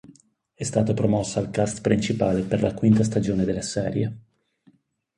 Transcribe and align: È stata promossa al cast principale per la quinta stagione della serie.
È 0.55 0.63
stata 0.63 0.95
promossa 0.95 1.39
al 1.39 1.51
cast 1.51 1.81
principale 1.81 2.41
per 2.41 2.59
la 2.63 2.73
quinta 2.73 3.03
stagione 3.03 3.45
della 3.45 3.61
serie. 3.61 4.17